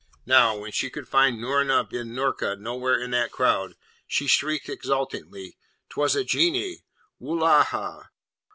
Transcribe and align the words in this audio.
Now, 0.25 0.57
when 0.57 0.71
she 0.71 0.89
could 0.89 1.07
find 1.07 1.37
Noorna 1.39 1.83
bin 1.87 2.15
Noorka 2.15 2.59
nowhere 2.59 2.99
in 2.99 3.11
that 3.11 3.31
crowd, 3.31 3.75
she 4.07 4.25
shrieked 4.25 4.67
exultingly, 4.67 5.57
''Twas 5.91 6.15
a 6.19 6.23
Genie! 6.23 6.79
Wullahy! 7.19 8.07